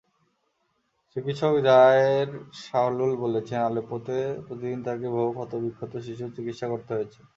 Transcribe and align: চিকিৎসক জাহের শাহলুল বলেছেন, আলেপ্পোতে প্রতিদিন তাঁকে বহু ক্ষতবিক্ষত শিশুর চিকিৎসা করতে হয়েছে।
চিকিৎসক 1.15 1.53
জাহের 1.67 2.29
শাহলুল 2.61 3.11
বলেছেন, 3.23 3.59
আলেপ্পোতে 3.63 4.17
প্রতিদিন 4.45 4.79
তাঁকে 4.83 5.07
বহু 5.15 5.29
ক্ষতবিক্ষত 5.37 5.93
শিশুর 6.05 6.35
চিকিৎসা 6.37 6.65
করতে 6.69 6.91
হয়েছে। 6.95 7.19